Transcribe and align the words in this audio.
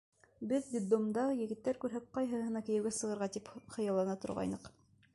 Беҙ 0.51 0.69
детдомда 0.75 1.25
егеттәр 1.41 1.79
күрһәк, 1.85 2.09
ҡайһыһына 2.17 2.65
кейәүгә 2.71 2.95
сығыр 3.03 3.23
инем 3.25 3.35
тип 3.39 3.55
хыяллана 3.79 4.21
торғайныҡ. 4.27 4.73